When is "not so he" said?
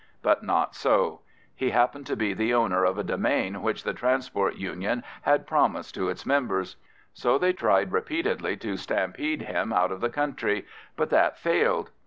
0.41-1.69